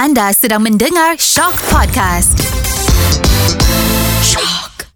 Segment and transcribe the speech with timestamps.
[0.00, 2.32] Anda sedang mendengar Shock Podcast.
[4.24, 4.88] Shock.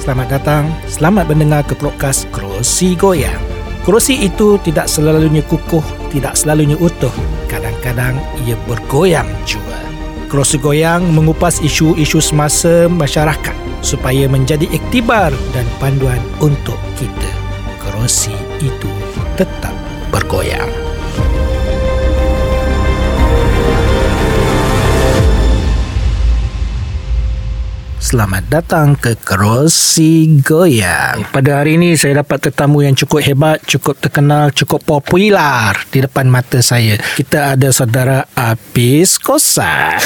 [0.00, 3.36] Selamat datang, selamat mendengar ke podcast Kerusi Goyang.
[3.84, 7.12] Kerusi itu tidak selalunya kukuh, tidak selalunya utuh.
[7.52, 8.16] Kadang-kadang
[8.48, 9.76] ia bergoyang juga.
[10.32, 17.32] Kerusi Goyang mengupas isu-isu semasa masyarakat supaya menjadi iktibar dan panduan untuk kita.
[17.76, 18.32] Kerusi
[18.64, 18.88] itu
[19.36, 19.76] tetap
[20.08, 20.79] bergoyang.
[28.00, 31.20] Selamat datang ke Kerusi Goyang.
[31.36, 36.24] Pada hari ini saya dapat tetamu yang cukup hebat, cukup terkenal, cukup popular di depan
[36.32, 36.96] mata saya.
[36.96, 40.00] Kita ada saudara Apis Kosa.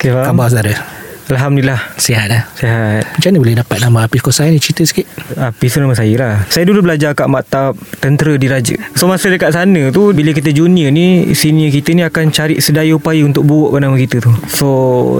[0.00, 0.16] Okay.
[0.16, 0.99] Khabar saudara?
[1.30, 1.80] Alhamdulillah.
[1.94, 2.42] Sihat dah?
[2.58, 3.02] Sihat.
[3.06, 4.58] Macam mana boleh dapat nama Apis Kosa ni?
[4.58, 5.06] Cerita sikit.
[5.38, 6.34] Apis tu nama saya lah.
[6.50, 8.74] Saya dulu belajar kat maktab Tentera Diraja.
[8.98, 12.90] So masa dekat sana tu Bila kita junior ni Senior kita ni akan cari sedaya
[12.92, 14.32] upaya Untuk burukkan nama kita tu.
[14.50, 14.66] So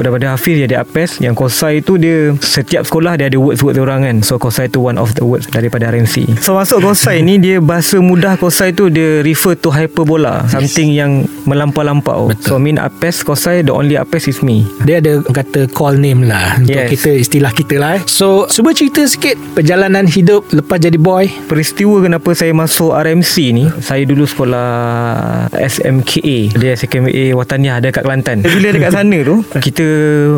[0.03, 1.23] daripada Hafiz jadi Apes.
[1.23, 4.17] Yang Kosai tu dia Setiap sekolah dia ada words-words orang kan.
[4.27, 8.03] So Kosai tu one of the words Daripada RMC So masuk Kosai ni Dia bahasa
[8.03, 10.49] mudah Kosai tu Dia refer to hyperbola.
[10.51, 12.35] Something yang Melampau-lampau.
[12.35, 12.43] Betul.
[12.43, 14.67] So mean Apes Kosai The only Apes is me.
[14.83, 16.89] Dia ada kata call name lah Untuk Yes.
[16.91, 18.03] kita istilah kita lah eh.
[18.09, 21.29] So cuba cerita sikit Perjalanan hidup Lepas jadi boy.
[21.45, 24.69] Peristiwa kenapa saya masuk RMC ni Saya dulu sekolah
[25.53, 28.41] SMKA Dia SMKA Wataniah Dekat Kelantan.
[28.41, 29.45] Bila dekat sana tu?
[29.67, 29.87] Kita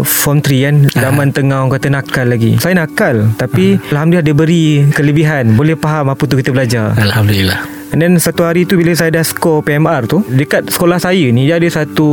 [0.03, 2.59] form 3 kan Zaman tengah orang kata nakal lagi.
[2.59, 5.55] Saya nakal Tapi Alhamdulillah dia beri kelebihan.
[5.55, 6.97] Boleh faham apa tu kita belajar.
[6.97, 11.29] Alhamdulillah And then satu hari tu Bila saya dah score PMR tu Dekat sekolah saya
[11.29, 12.09] ni Dia ada satu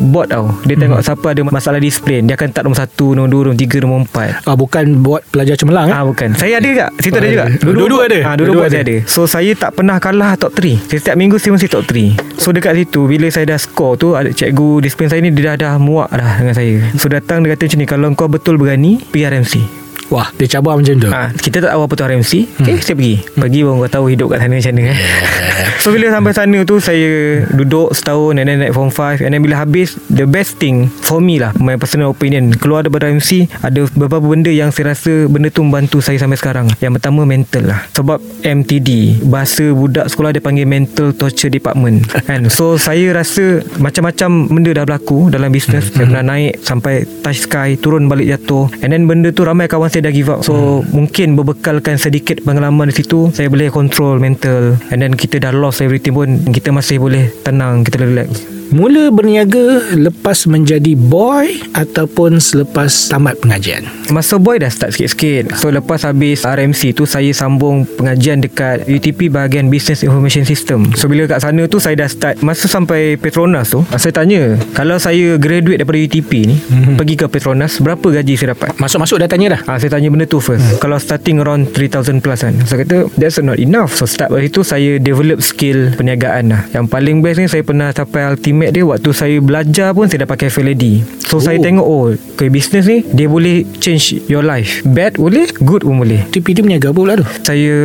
[0.00, 3.52] Board tau Dia tengok siapa ada masalah disiplin Dia akan tak nombor 1 Nombor 2
[3.52, 5.94] Nombor 3 Nombor 4 ah, Bukan buat pelajar cemerlang eh?
[5.94, 6.32] Ah bukan.
[6.34, 6.86] Saya ada juga.
[6.96, 7.44] Situ ada Oh, juga.
[7.60, 8.18] Dua-dua ada?
[8.24, 8.80] Ah Dua-dua dua-dua ada.
[8.80, 8.96] ada.
[9.04, 10.88] So saya tak pernah kalah top 3.
[10.88, 12.40] Saya setiap minggu saya mesti top 3.
[12.40, 15.68] So dekat situ bila saya dah score tu ada cikgu disiplin saya ni dia dah
[15.68, 16.80] dah muak dah dengan saya.
[16.96, 19.83] So datang dia kata macam ni kalau kau betul berani pergi RMC.
[20.12, 21.08] Wah dia cabar macam tu.
[21.08, 22.32] Ah kita tak tahu apa tu RMC.
[22.60, 23.16] Okay, saya pergi.
[23.34, 24.98] Pergi baru kau tahu hidup kat sana macam mana eh.
[25.84, 29.44] So bila sampai sana tu Saya duduk setahun And then naik form 5 And then
[29.44, 33.84] bila habis The best thing For me lah My personal opinion Keluar daripada MC Ada
[33.92, 36.72] beberapa benda yang saya rasa Benda tu membantu saya sampai sekarang.
[36.80, 37.84] Yang pertama mental lah.
[37.92, 42.48] Sebab MTD Bahasa budak sekolah Dia panggil mental torture department kan?
[42.48, 47.76] So saya rasa Macam-macam benda dah berlaku Dalam bisnes Saya pernah naik Sampai touch sky
[47.76, 48.72] Turun balik jatuh.
[48.80, 50.42] And then benda tu Ramai kawan saya dah give up.
[50.42, 54.74] So mungkin berbekalkan sedikit Pengalaman di situ Saya boleh control mental.
[54.90, 59.92] And then kita dah lost everything pun Kita masih boleh tenang Kita relax Mula berniaga
[59.92, 63.84] lepas menjadi boy ataupun selepas tamat pengajian.
[64.12, 69.32] Masa boy dah start sikit-sikit So lepas habis RMC tu Saya sambung pengajian dekat UTP
[69.32, 73.72] bahagian Business Information System So bila kat sana tu Saya dah start Masa sampai Petronas
[73.72, 76.94] tu Saya tanya Kalau saya graduate daripada UTP ni mm-hmm.
[77.00, 79.60] Pergi ke Petronas Berapa gaji saya dapat Masuk-masuk dah tanya dah.
[79.64, 80.78] Ah, saya tanya benda tu first hmm.
[80.84, 84.60] Kalau starting around 3000 plus kan Saya kata That's not enough So start dari tu
[84.60, 89.10] Saya develop skill Perniagaan lah Yang paling best ni Saya pernah capai ultimate dia Waktu
[89.14, 90.84] saya belajar pun Saya dah pakai FLAD
[91.24, 91.40] So oh.
[91.42, 94.84] saya tengok Oh okay, business ni Dia boleh change your life.
[94.84, 96.26] Bad boleh Good pun boleh.
[96.30, 97.26] TP dia berniaga apa pula tu?
[97.44, 97.76] saya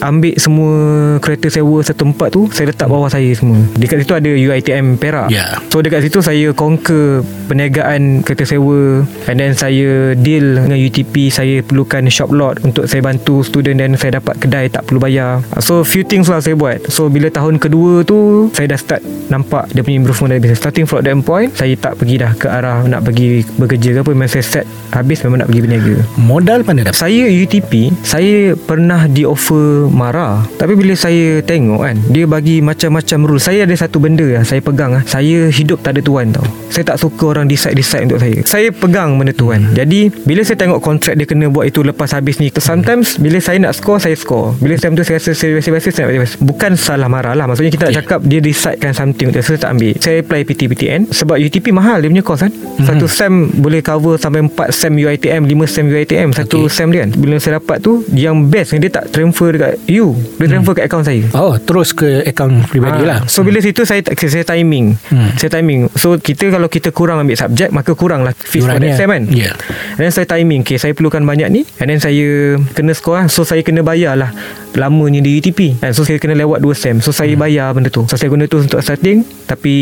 [0.00, 0.72] ambil semua
[1.20, 3.60] kereta sewa satu tempat tu saya letak bawah saya semua.
[3.76, 5.32] Dekat situ ada UiTM Perak.
[5.32, 5.58] Ya.
[5.72, 9.04] so dekat situ saya conquer perniagaan kereta sewa.
[9.28, 13.96] And then saya deal dengan UTP saya perlukan shop lot untuk saya bantu student dan
[13.96, 15.40] saya dapat kedai tak perlu bayar.
[15.64, 16.88] So few things lah saya buat.
[16.92, 19.02] So bila tahun kedua tu saya dah start
[19.32, 22.46] nampak dia punya improvement dari business starting from that point saya tak pergi dah ke
[22.46, 24.10] arah nak pergi bekerja ke apa.
[24.12, 25.94] Memang saya set habis memang nak pergi berniaga.
[26.20, 26.94] Modal mana dapat?
[26.94, 30.44] saya UTP Saya pernah di offer Mara.
[30.60, 33.42] Tapi bila saya tengok kan Dia bagi macam-macam rule.
[33.42, 35.02] Saya ada satu benda yang Saya pegang lah.
[35.08, 36.44] Saya hidup tak ada tuan tau.
[36.70, 38.38] Saya tak suka orang decide-decide untuk saya.
[38.46, 39.64] Saya pegang benda tu kan.
[39.74, 43.58] Jadi Bila saya tengok kontrak dia kena buat itu Lepas habis ni Sometimes Bila saya
[43.58, 44.54] nak score Saya score.
[44.60, 47.48] Bila time tu saya rasa Saya biasa-biasa saya nak biasa Bukan salah Mara lah.
[47.48, 48.02] Maksudnya kita nak Yeah.
[48.02, 52.08] cakap Dia decidekan something untuk Saya tak ambil Saya apply PT-PTN Sebab UTP mahal Dia
[52.08, 52.52] punya cost kan?
[52.80, 56.70] Satu SEM boleh cover Sampai 4 SEM UiTM 5 SEM UiTM Satu Okay.
[56.70, 57.10] SEM dia kan?
[57.12, 61.02] Bila saya dapat tu Yang best Dia tak transfer dekat you Dia transfer kat akaun
[61.02, 61.22] saya.
[61.32, 63.18] Oh, terus ke akaun peribadi Ah, lah.
[63.26, 64.94] So bila situ saya saya timing.
[65.10, 65.34] Hmm.
[65.34, 65.90] Saya timing.
[65.94, 69.24] So kita kalau kita kurang ambil subjek Maka kurang lah fees for that SEM kan?
[69.28, 69.52] Ya.
[69.94, 73.26] And then saya timing Okay saya perlukan banyak ni And then saya Kena score lah.
[73.26, 74.30] So saya kena bayar lah
[74.74, 75.94] lamanya di UTP kan?
[75.94, 76.96] So saya kena lewat 2 sem.
[76.98, 78.02] So saya bayar benda tu.
[78.06, 79.74] So saya guna tu untuk starting Tapi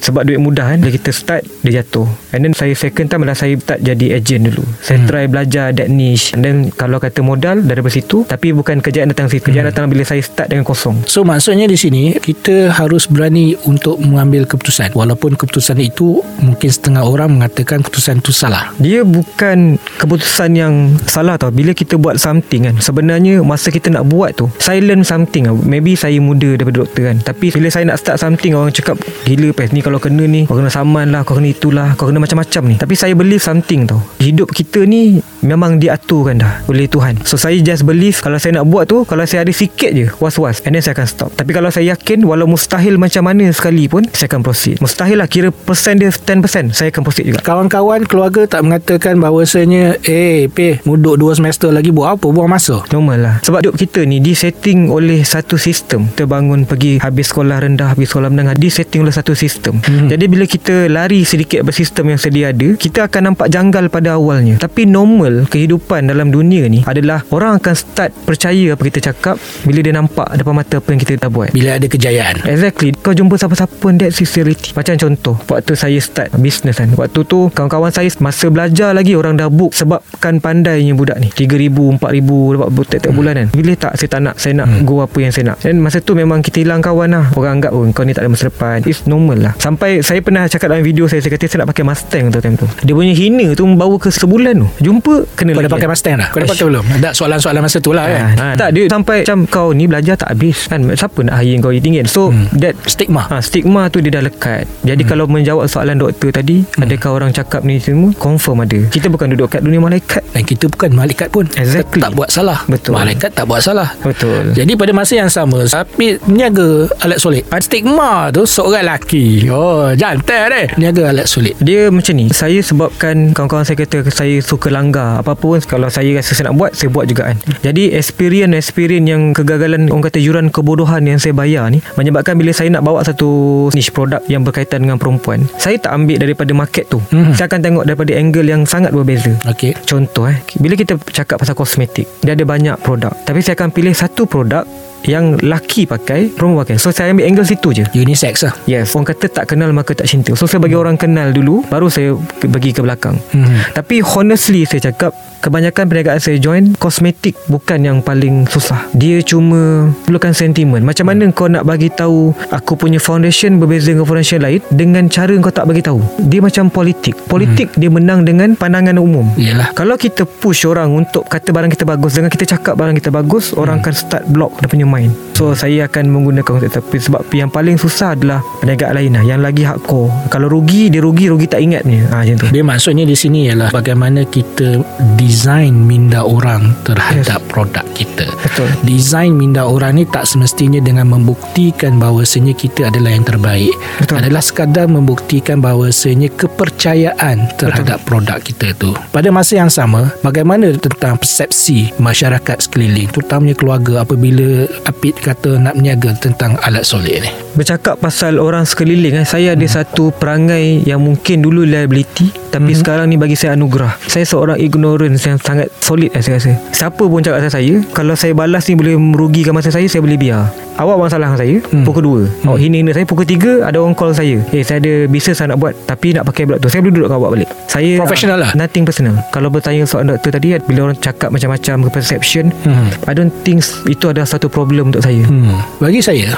[0.00, 2.06] Sebab duit mudah kan Bila kita start Dia jatuh.
[2.32, 4.64] And then saya second time adalah Saya start jadi agent dulu.
[4.80, 6.32] Saya try belajar that niche.
[6.36, 9.50] And then Kalau kata modal Daripada situ Tapi bukan kerjaan datang situ.
[9.50, 11.04] Kerjaan datang bila saya start dengan kosong.
[11.08, 14.92] So maksudnya di sini kita harus berani untuk mengambil keputusan.
[14.92, 18.70] Walaupun keputusan itu mungkin setengah orang mengatakan keputusan itu salah.
[18.76, 20.74] Dia bukan keputusan yang
[21.08, 21.50] salah tau.
[21.52, 25.56] Bila kita buat something kan Sebenarnya Masa kita nak buat tu Saya learn something tau
[25.58, 29.47] Maybe saya muda daripada doktor kan Tapi bila saya nak start something Orang cakap Gila
[29.52, 32.62] pes ni kalau kena ni Kau kena saman lah Kau kena itulah Kau kena macam-macam
[32.68, 32.76] ni.
[32.78, 34.00] Tapi saya believe something tau.
[34.20, 37.22] Hidup kita ni Memang diaturkan dah Oleh Tuhan.
[37.22, 40.64] So saya just believe Kalau saya nak buat tu Kalau saya ada sikit je Was-was
[40.66, 41.30] And then saya akan stop.
[41.34, 44.82] Tapi kalau saya yakin Walau mustahil macam mana sekali pun Saya akan proceed.
[44.82, 47.40] Mustahil lah Kira persen dia 10% Saya akan proceed juga.
[47.44, 52.26] Kawan-kawan keluarga tak mengatakan bahawasanya eh pe muduk dua semester lagi buat apa?
[52.28, 52.82] Buang masa.
[52.90, 53.34] Normal lah.
[53.44, 56.10] Sebab hidup kita ni Disetting oleh satu sistem.
[56.12, 60.10] Kita bangun pergi Habis sekolah rendah Habis sekolah menengah Disetting oleh satu sistem hmm.
[60.10, 64.16] Jadi bila kita lari sedikit Dari sistem yang sedia ada Kita akan nampak janggal pada
[64.16, 64.58] awalnya.
[64.58, 69.84] Tapi normal Kehidupan dalam dunia ni Adalah Orang akan start Percaya apa kita cakap Bila
[69.84, 71.52] dia nampak Depan mata apa yang kita tak buat.
[71.52, 72.42] Bila ada kejayaan.
[72.48, 72.96] Exactly.
[72.98, 74.72] Kau jumpa siapa-siapa That's sincerity.
[74.74, 76.90] Macam contoh Waktu saya start Business kan.
[76.96, 81.28] Waktu tu Kawan-kawan saya Masa belajar lagi Orang dah book Sebabkan pandainya budak ni.
[81.28, 83.48] 3,000 4,000 Dapat book tiap-tiap bulan kan.
[83.52, 84.82] Bila tak Saya tak nak Saya nak hmm.
[84.88, 85.58] go apa yang saya nak.
[85.60, 87.24] Dan masa tu memang Kita hilang kawan lah.
[87.36, 88.80] Orang anggap pun Kau ni tak ada masa depan.
[88.88, 91.84] It's normal lah Sampai saya pernah cakap dalam video saya Saya kata saya nak pakai
[91.84, 95.60] Mustang tu time tu Dia punya hina tu Membawa ke sebulan tu Jumpa Kena Kau
[95.60, 96.28] dah pakai Mustang dah?
[96.30, 96.84] Kau dah pakai belum?
[96.96, 98.20] Ada soalan-soalan masa tu lah kan?
[98.30, 101.72] Ha, tak dia sampai macam kau ni belajar tak habis kan siapa nak hire kau
[101.72, 102.44] tinggi so Hmm.
[102.54, 103.24] that Stigma.
[103.24, 107.64] ha, stigma tu dia dah lekat jadi kalau menjawab soalan doktor tadi adakah orang cakap
[107.64, 111.48] ni semua confirm ada kita bukan duduk kat dunia malaikat Dan kita bukan malaikat pun.
[111.50, 111.98] Exactly.
[111.98, 112.62] Tak buat salah.
[112.68, 112.94] Betul.
[112.94, 113.90] Malaikat tak buat salah.
[113.98, 119.17] betul Jadi pada masa yang sama Tapi Niaga alat solid Ada stigma tu Seorang lelaki
[119.50, 124.38] Oh jantan deh Niaga alat solid dia macam ni Saya sebabkan Kawan-kawan saya kata Saya
[124.38, 127.36] suka langgar Apa-apa pun Kalau saya rasa saya nak buat Saya buat juga kan.
[127.66, 132.70] Jadi experience-experience Yang kegagalan Orang kata yuran kebodohan Yang saya bayar ni Menyebabkan bila saya
[132.70, 137.02] nak bawa Satu niche produk Yang berkaitan dengan perempuan Saya tak ambil daripada market tu.
[137.10, 137.34] Mhm.
[137.34, 139.34] Saya akan tengok daripada angle Yang sangat berbeza.
[139.50, 139.74] Okey.
[139.84, 143.92] Contoh eh Bila kita cakap pasal kosmetik Dia ada banyak produk Tapi saya akan pilih
[143.92, 144.62] satu produk
[145.06, 146.76] Yang laki pakai Perempuan pakai.
[146.80, 147.84] So saya ambil angle situ je.
[147.94, 148.54] Unisex lah.
[148.66, 150.34] Yes Orang kata tak kenal maka tak cinta.
[150.34, 152.18] So saya bagi orang kenal dulu Baru saya
[152.48, 153.18] bagi ke belakang.
[153.30, 153.62] Hmm.
[153.74, 158.90] Tapi honestly saya cakap Kebanyakan perniagaan saya join Kosmetik bukan yang paling susah.
[158.90, 160.82] Dia cuma Perlukan sentimen.
[160.82, 165.30] Macam mana kau nak bagi tahu Aku punya foundation Berbeza dengan foundation lain Dengan cara
[165.38, 166.02] kau tak bagi tahu.
[166.26, 167.14] Dia macam politik.
[167.30, 169.30] Politik dia menang dengan Pandangan umum.
[169.38, 173.14] Yalah kalau kita push orang untuk kata barang kita bagus Dengan kita cakap barang kita
[173.14, 177.22] bagus Orang akan start block dia punya mind So saya akan menggunakan konsep tapi Sebab
[177.30, 181.46] yang paling susah adalah Perniagaan lain lah Yang lagi hardcore Kalau rugi Dia rugi Rugi
[181.46, 184.82] tak ingatnya ha, Macam tu Dia maksudnya di sini ialah Bagaimana kita
[185.14, 187.50] Design minda orang Terhadap yes.
[187.52, 193.26] produk kita Betul Design minda orang ni tak semestinya dengan membuktikan bahawasanya kita adalah yang
[193.26, 193.74] terbaik.
[193.98, 194.22] Betul.
[194.22, 198.08] Adalah sekadar membuktikan bahawasanya kepercayaan terhadap Betul.
[198.08, 198.90] produk kita tu.
[199.12, 205.74] Pada masa yang sama, bagaimana tentang persepsi masyarakat sekeliling, terutamanya keluarga apabila Apit kata nak
[205.74, 207.30] berniaga tentang alat solid ni.
[207.54, 212.78] Bercakap pasal orang sekeliling eh, Saya ada satu perangai Yang mungkin dulu liability Tapi Mhm.
[212.78, 213.98] sekarang ni bagi saya anugerah.
[214.04, 216.52] Saya seorang ignorance Yang sangat solid eh, saya rasa.
[216.70, 220.14] Siapa pun cakap dengan saya Kalau saya balas ni Boleh merugikan masa saya Saya boleh
[220.14, 221.82] biar Awak masalah dengan saya Hmm.
[221.82, 222.02] Pukul
[222.40, 225.50] 2 Awak hina-hina saya Pukul 3 Ada orang call saya Eh saya ada bisnes saya
[225.50, 228.38] nak buat Tapi nak pakai blog tu Saya boleh duduk dengan awak balik Saya Professional
[228.38, 228.50] lah.
[228.54, 232.88] Nothing personal Kalau bertanya soal doktor tadi Bila orang cakap macam-macam perception Hmm.
[233.04, 235.58] I don't think Itu adalah satu problem untuk saya Hmm.
[235.78, 236.30] Bagi saya,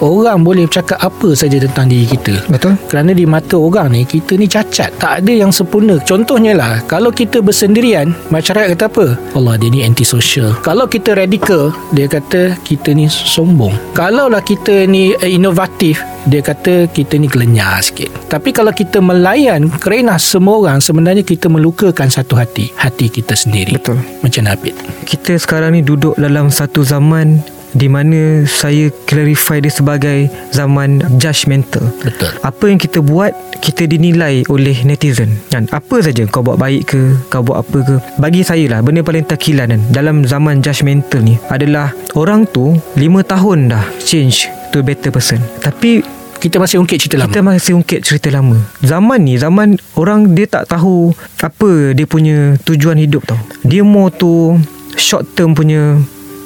[0.00, 2.42] orang boleh bercakap apa saja tentang diri kita.
[2.50, 2.76] Betul.
[2.88, 4.92] Kerana di mata orang ni Kita ni cacat.
[5.00, 5.98] Tak ada yang sempurna.
[6.02, 9.06] Contohnya lah Kalau kita bersendirian Masyarakat kata apa?
[9.34, 13.74] Allah dia ni antisocial Kalau kita radikal Dia kata Kita ni sombong.
[13.96, 18.10] Kalau lah kita ni eh, inovatif Dia kata Kita ni gelenyar sikit.
[18.30, 22.70] Tapi kalau kita melayan Kerana semua orang Sebenarnya kita melukakan satu hati.
[22.76, 23.74] Hati kita sendiri.
[23.76, 23.98] Betul.
[24.22, 24.76] Macam Nabit
[25.06, 27.38] kita sekarang ni duduk dalam satu zaman
[27.74, 31.82] di mana saya clarify dia sebagai zaman judgemental.
[32.04, 32.30] Betul.
[32.44, 35.34] Apa yang kita buat kita dinilai oleh netizen.
[35.50, 35.66] Kan?
[35.74, 37.00] Apa saja kau buat baik ke
[37.32, 37.96] kau buat apa ke.
[38.20, 43.02] Bagi saya lah benda paling terkilan kan dalam zaman judgemental ni adalah orang tu 5
[43.26, 45.40] tahun dah change to better person.
[45.64, 46.04] Tapi
[46.36, 47.32] Kita masih ungkit cerita lama.
[47.32, 48.60] kita masih ungkit cerita lama.
[48.84, 53.40] Zaman ni Zaman orang dia tak tahu Apa dia punya tujuan hidup tau.
[53.64, 54.60] Dia more tu
[55.00, 55.96] Short term punya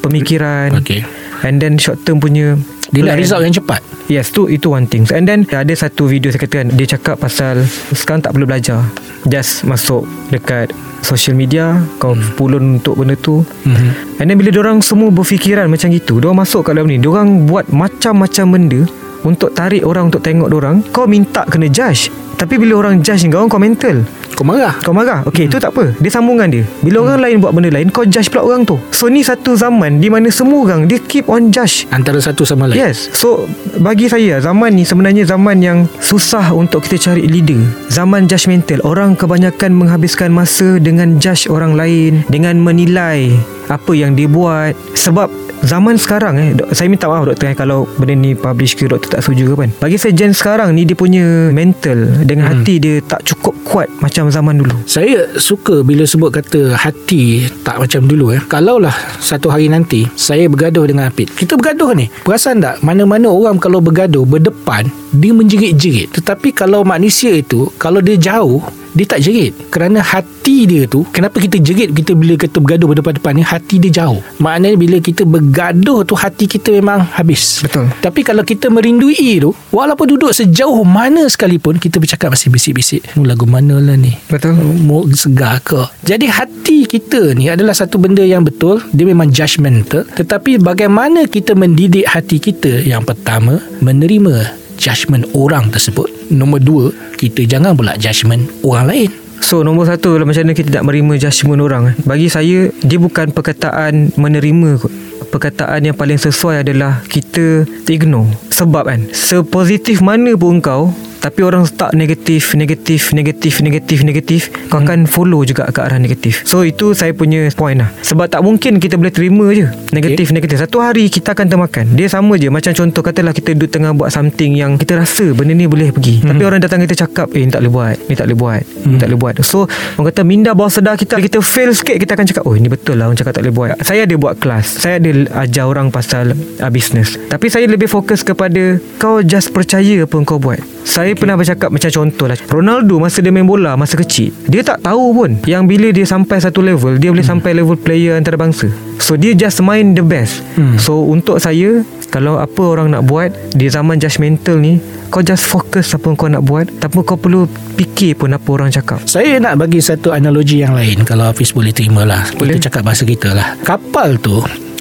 [0.00, 1.04] pemikiran Okay.
[1.44, 2.56] and then short term punya
[2.90, 3.78] Dia nak result yang cepat.
[4.10, 7.22] Yes tu itu one thing And then Ada satu video saya kata kan Dia cakap
[7.22, 7.62] pasal
[7.94, 8.82] Sekarang tak perlu belajar
[9.22, 10.02] Just masuk
[10.34, 12.34] Dekat Social media Kau hmm.
[12.34, 14.18] pulun untuk benda tu Mhm.
[14.18, 17.70] And then bila orang semua berfikiran macam gitu Diorang masuk kat dalam ni Diorang buat
[17.70, 18.80] macam-macam benda
[19.22, 23.46] Untuk tarik orang Untuk tengok orang Kau minta kena judge Tapi bila orang judge kau
[23.46, 24.02] Kau mental
[24.40, 24.72] Kau marah.
[24.80, 25.20] kau marah?
[25.28, 25.52] Okay hmm.
[25.52, 25.92] itu tak apa.
[26.00, 26.64] Dia sambungan dia.
[26.80, 27.06] Bila hmm.
[27.12, 28.80] orang lain buat benda lain Kau judge pula orang tu.
[28.88, 31.84] So ni satu zaman Di mana semua orang Dia keep on judge.
[31.92, 32.80] Antara satu sama lain.
[32.80, 33.12] Yes.
[33.12, 33.44] So
[33.84, 37.60] bagi saya Zaman ni sebenarnya zaman yang Susah untuk kita cari leader.
[37.92, 38.80] Zaman judgemental.
[38.80, 43.28] Orang kebanyakan menghabiskan masa Dengan judge orang lain Dengan menilai
[43.68, 44.72] Apa yang dia buat.
[44.96, 45.28] Sebab
[45.64, 49.20] Zaman sekarang eh Saya minta maaf doktor eh, Kalau benda ni publish ke Doktor tak
[49.20, 52.52] setuju ke kan Bagi saya gen sekarang ni Dia punya mental Dengan hmm.
[52.56, 57.76] hati dia Tak cukup kuat Macam zaman dulu Saya suka bila sebut kata hati tak
[57.78, 58.42] macam dulu eh.
[58.48, 61.30] Kalaulah satu hari nanti saya bergaduh dengan Apit.
[61.30, 62.10] Kita bergaduh ni.
[62.26, 66.14] Perasan tak mana-mana orang kalau bergaduh berdepan dia menjerit-jerit.
[66.14, 68.62] Tetapi kalau manusia itu kalau dia jauh
[68.94, 69.52] dia tak jerit.
[69.70, 74.04] Kerana hati dia tu kenapa kita jerit kita bila kita bergaduh berdepan-depan ni hati dia
[74.04, 74.20] jauh.
[74.42, 77.62] Maknanya bila kita bergaduh tu hati kita memang habis.
[77.64, 77.86] Betul.
[78.00, 83.02] tapi kalau kita merindui tu walaupun duduk sejauh mana sekalipun kita bercakap masih bisik-bisik.
[83.14, 84.16] "Oh, lagu mana lah ni?
[84.28, 84.56] Betul.
[84.84, 85.80] Mau segar ke?
[86.06, 88.82] Jadi hati kita ni adalah satu benda yang betul.
[88.90, 92.82] Dia memang judgmental Tetapi bagaimana kita mendidik hati kita?
[92.82, 96.08] Yang pertama Menerima judgement orang tersebut.
[96.32, 96.84] Nombor dua
[97.20, 99.10] Kita jangan pula judgement orang lain.
[99.44, 101.94] So nombor satu adalah macam mana kita tak menerima judgement orang eh.
[102.00, 104.92] Bagi saya Dia bukan perkataan menerima kot.
[105.28, 109.00] Perkataan yang paling sesuai adalah Kita ignore Sebab kan.
[109.12, 110.88] Sepositif mana pun kau
[111.20, 116.42] tapi orang start negatif, negatif, negatif, negatif, negatif Kau akan follow juga ke arah negatif.
[116.48, 117.92] So itu saya punya point lah.
[118.00, 120.36] Sebab tak mungkin kita boleh terima je Negatif, okay.
[120.40, 120.56] negatif.
[120.64, 121.84] Satu hari kita akan termakan.
[121.92, 122.48] Dia sama je.
[122.48, 126.24] Macam contoh katalah kita duduk tengah buat something Yang kita rasa benda ni boleh pergi.
[126.24, 128.96] Tapi orang datang kita cakap Eh ni tak boleh buat Ni tak boleh buat Ni
[128.96, 129.34] tak boleh buat.
[129.44, 129.68] So
[130.00, 131.20] orang kata minda bawah sedar kita.
[131.20, 133.68] Kita fail sikit Kita akan cakap Oh ini betul lah Orang cakap tak boleh buat.
[133.84, 134.80] Saya ada buat kelas.
[134.80, 135.10] Saya ada
[135.44, 137.20] ajar orang pasal uh, Business.
[137.28, 141.68] Tapi saya lebih fokus kepada Kau just percaya apa yang kau buat Saya pernah bercakap
[141.68, 145.62] Macam contoh lah Ronaldo masa dia main bola Masa kecil Dia tak tahu pun Yang
[145.68, 148.72] bila dia sampai satu level Dia boleh sampai level player antarabangsa.
[149.00, 150.44] So dia just main the best.
[150.56, 150.76] Hmm.
[150.80, 155.90] So untuk saya Kalau apa orang nak buat Di zaman judgemental ni Kau just fokus
[155.90, 159.02] apa yang kau nak buat Tanpa kau perlu fikir pun apa orang cakap.
[159.10, 162.56] Saya nak bagi satu analogi yang lain Kalau Hafiz boleh terima lah Boleh.
[162.56, 163.58] Kita cakap bahasa kita lah.
[163.66, 164.38] Kapal tu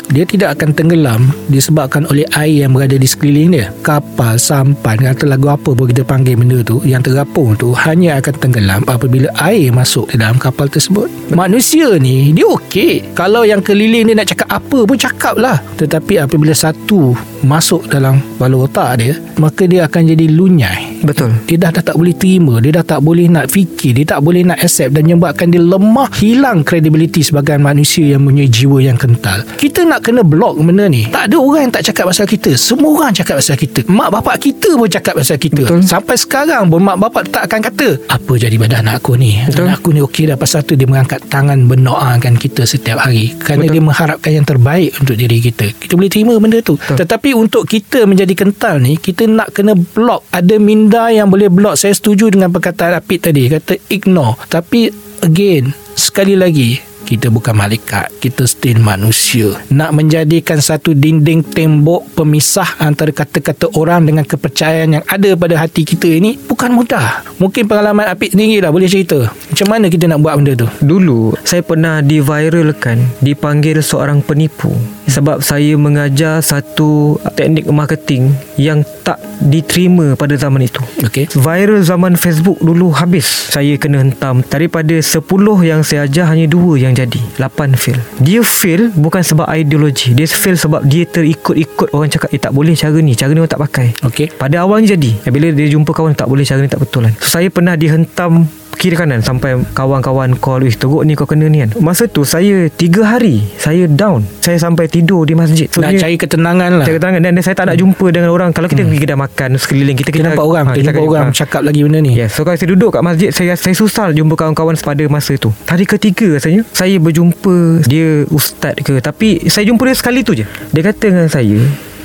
[0.10, 1.22] dia tidak akan tenggelam
[1.54, 3.68] disebabkan oleh air yang berada di sekeliling dia.
[3.86, 8.36] Kapal, sampan, atau lagu apa pun kita panggil benda tu yang terapung tu hanya akan
[8.42, 11.08] tenggelam apabila air masuk ke dalam kapal tersebut.
[11.30, 13.14] Manusia ni dia okey.
[13.14, 15.62] Kalau yang keliling dia nak cakap apa pun cakap lah.
[15.78, 17.14] Tetapi apabila satu
[17.46, 20.89] masuk dalam bala otak dia, maka dia akan jadi lunyai.
[21.04, 21.32] Betul.
[21.48, 24.44] Dia dah, dah tak boleh terima Dia dah tak boleh nak fikir Dia tak boleh
[24.44, 29.46] nak accept Dan menyebabkan dia lemah Hilang credibility Sebagai manusia yang mempunyai jiwa yang kental.
[29.56, 31.06] Kita nak kena block benda ni.
[31.08, 32.52] Tak ada orang yang tak cakap pasal kita.
[32.58, 33.80] Semua orang cakap pasal kita.
[33.86, 35.62] Mak bapak kita pun cakap pasal kita.
[35.64, 35.82] Betul.
[35.86, 39.38] Sampai sekarang pun Mak bapak tak akan kata Apa jadi pada anak aku ni?
[39.46, 39.70] Betul.
[39.70, 40.38] Anak aku ni okey dah.
[40.40, 43.38] Pasal tu dia mengangkat tangan Berdoakan kita setiap hari.
[43.38, 43.74] Kerana Betul.
[43.78, 45.66] dia mengharapkan yang terbaik Untuk diri kita.
[45.70, 46.76] Kita boleh terima benda tu.
[46.76, 46.98] Betul.
[47.06, 50.26] Tetapi untuk kita menjadi kental ni Kita nak kena block.
[50.34, 53.46] Ada minda yang boleh block Saya setuju dengan perkataan Apit tadi.
[53.46, 54.42] Kata ignore.
[54.50, 54.90] Tapi
[55.22, 59.58] again Sekali lagi kita bukan malaikat Kita still manusia.
[59.74, 65.82] Nak menjadikan satu dinding tembok Pemisah antara kata-kata orang Dengan kepercayaan yang ada pada hati
[65.82, 67.26] kita ini Bukan mudah.
[67.42, 69.26] Mungkin pengalaman Apit sendiri lah Boleh cerita.
[69.26, 70.70] Macam mana kita nak buat benda tu?
[70.86, 74.70] Dulu saya pernah diviralkan Dipanggil seorang penipu.
[75.10, 80.86] Sebab saya mengajar satu teknik marketing Yang tak diterima pada zaman itu.
[81.02, 83.26] Okay Viral zaman Facebook dulu habis.
[83.50, 84.46] Saya kena hentam.
[84.46, 85.24] Daripada 10
[85.66, 88.00] yang saya ajar Hanya 2 yang jadi 8 fail.
[88.20, 90.12] Dia fail bukan sebab ideologi.
[90.12, 93.52] Dia fail sebab dia terikut-ikut Orang cakap Eh tak boleh cara ni Cara ni orang
[93.52, 93.88] tak pakai.
[94.04, 95.32] Okay pada awalnya jadi.
[95.32, 97.14] Bila dia jumpa kawan Tak boleh cara ni tak betul kan.
[97.20, 98.48] So, Saya pernah dihentam
[98.80, 101.76] kiri kanan Sampai kawan-kawan call Wih teruk ni kau kena ni kan?
[101.78, 104.24] Masa tu saya Tiga hari Saya down.
[104.40, 105.68] Saya sampai tidur di masjid.
[105.68, 106.86] So, Nak dia- cari ketenangan lah.
[106.88, 108.56] Cari keterangan Dan saya tak nak jumpa dengan orang.
[108.56, 111.36] Kalau kita pergi kedai makan Sekeliling kita Kita nampak orang ha, Kita akan- orang ha.
[111.36, 112.16] Cakap lagi benda ni.
[112.16, 115.52] Yes So kalau saya duduk kat masjid Saya saya susah jumpa kawan-kawan pada masa tu.
[115.68, 119.04] Hari ketiga rasanya Saya berjumpa Dia ustaz ke.
[119.04, 120.48] Tapi saya jumpa dia sekali tu je.
[120.72, 121.60] Dia kata dengan saya